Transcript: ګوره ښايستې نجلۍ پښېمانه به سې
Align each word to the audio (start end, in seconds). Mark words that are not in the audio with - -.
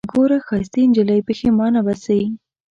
ګوره 0.11 0.39
ښايستې 0.47 0.81
نجلۍ 0.89 1.19
پښېمانه 1.27 1.79
به 1.85 1.93
سې 2.03 2.19